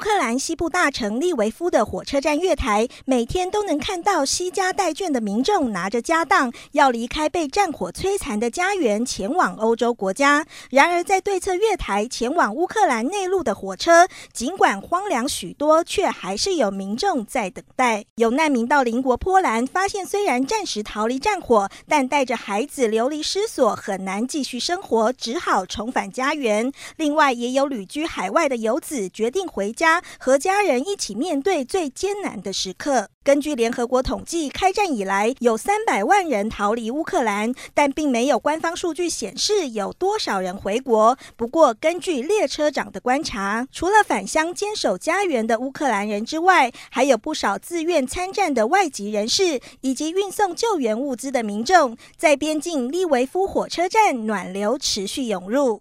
[0.00, 10.46] 乌克兰西部大城利维夫的火车站月台，每天都能看到携家带眷的民众拿着家当，要离开被战火摧残的家园，前往欧洲国家。
[10.70, 18.06] 然而，在对侧月台前往乌克兰内陆的火车，尽管荒凉许多，却还是有民众在等待。
[18.14, 26.72] 有难民到邻国波兰，发现虽然暂时逃离战火，但带着孩子流离失所，很难继续生活，只好重返家园。
[26.96, 33.08] 另外，也有旅居海外的游子决定回家和家人一起面对最艰难的时刻。
[33.22, 41.16] 根据联合国统计，开战以来有三百万人逃离乌克兰，但并没有官方数据显示有多少人回国。
[41.36, 55.78] 不过，根据列车长的观察，除了返乡坚守家园的乌克兰人之外，还有不少自愿参战的外籍人士，以及运送救援物资的民众，在边境利维夫火车站暖流持续涌入。